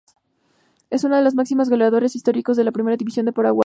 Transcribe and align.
Es 0.89 1.03
una 1.03 1.17
de 1.19 1.23
los 1.23 1.35
máximos 1.35 1.69
goleadores 1.69 2.15
históricos 2.15 2.57
de 2.57 2.63
la 2.63 2.71
Primera 2.71 2.97
División 2.97 3.27
de 3.27 3.33
Paraguay. 3.33 3.59